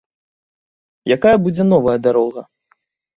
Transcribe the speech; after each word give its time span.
Якая 1.15 1.33
будзе 1.47 1.63
новая 1.73 1.95
дарога? 2.09 2.41